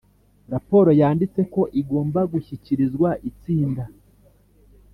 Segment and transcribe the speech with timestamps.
[0.53, 3.83] raporo yanditse ko igomba gushyikirizwa itsinda